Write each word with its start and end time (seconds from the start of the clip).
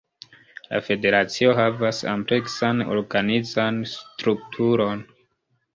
La 0.69 0.79
federacio 0.85 1.51
havas 1.59 2.01
ampleksan 2.15 2.83
organizan 2.97 3.81
strukturon. 3.95 5.11